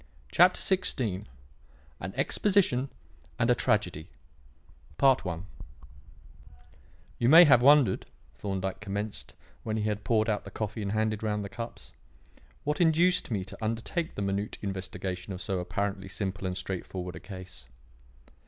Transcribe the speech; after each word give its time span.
Chapter 0.31 0.61
XVI 0.61 1.25
An 1.99 2.11
Exposition 2.15 2.89
and 3.37 3.51
a 3.51 3.53
Tragedy 3.53 4.07
"You 7.19 7.29
may 7.29 7.43
have 7.45 7.61
wondered," 7.61 8.07
Thorndyke 8.33 8.79
commenced, 8.79 9.35
when 9.61 9.77
he 9.77 9.83
had 9.83 10.03
poured 10.03 10.27
out 10.27 10.43
the 10.43 10.49
coffee 10.49 10.81
and 10.81 10.93
handed 10.93 11.21
round 11.21 11.45
the 11.45 11.49
cups, 11.49 11.93
"what 12.63 12.81
induced 12.81 13.29
me 13.29 13.45
to 13.45 13.63
undertake 13.63 14.15
the 14.15 14.23
minute 14.23 14.57
investigation 14.63 15.33
of 15.33 15.39
so 15.43 15.59
apparently 15.59 16.09
simple 16.09 16.47
and 16.47 16.57
straightforward 16.57 17.15
a 17.15 17.19
case. 17.19 17.67